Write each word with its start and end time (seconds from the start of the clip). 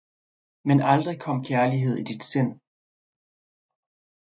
men 0.67 0.79
aldrig 0.93 1.17
kom 1.25 1.37
Kjærlighed 1.43 1.95
i 1.97 2.03
dit 2.03 2.23
Sind! 2.23 2.59